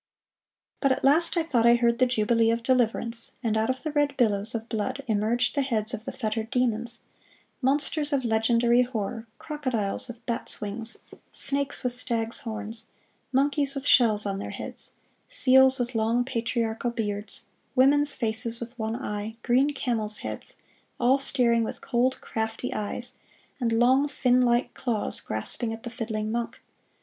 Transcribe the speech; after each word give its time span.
But 0.79 0.91
at 0.91 1.03
last 1.03 1.37
I 1.37 1.43
thought 1.43 1.67
I 1.67 1.75
heard 1.75 1.99
the 1.99 2.07
jubilee 2.07 2.49
of 2.49 2.63
deliverance, 2.63 3.33
and 3.43 3.55
out 3.55 3.69
of 3.69 3.83
the 3.83 3.91
red 3.91 4.17
billows 4.17 4.55
of 4.55 4.67
blood 4.67 5.03
emerged 5.05 5.53
the 5.53 5.61
heads 5.61 5.93
of 5.93 6.05
the 6.05 6.11
fettered 6.11 6.49
demons: 6.49 7.01
monsters 7.61 8.11
of 8.11 8.25
legendary 8.25 8.81
horror, 8.81 9.27
crocodiles 9.37 10.07
with 10.07 10.25
bats' 10.25 10.59
wings, 10.59 10.97
snakes 11.31 11.83
with 11.83 11.93
stags' 11.93 12.39
horns, 12.39 12.85
monkeys 13.31 13.75
with 13.75 13.85
shells 13.85 14.25
on 14.25 14.39
their 14.39 14.49
heads, 14.49 14.93
seals 15.29 15.77
with 15.77 15.93
long 15.93 16.25
patriarchal 16.25 16.89
beards, 16.89 17.43
women's 17.75 18.15
faces 18.15 18.59
with 18.59 18.79
one 18.79 18.95
eye, 18.95 19.35
green 19.43 19.71
camels' 19.71 20.17
heads, 20.25 20.57
all 20.99 21.19
staring 21.19 21.63
with 21.63 21.79
cold, 21.79 22.19
crafty 22.21 22.73
eyes, 22.73 23.19
and 23.59 23.71
long, 23.71 24.07
fin 24.07 24.41
like 24.41 24.73
claws 24.73 25.19
grasping 25.19 25.71
at 25.71 25.83
the 25.83 25.91
fiddling 25.91 26.31
monk. 26.31 26.59